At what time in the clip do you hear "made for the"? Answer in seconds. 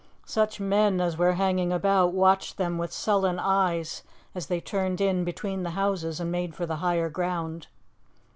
6.31-6.77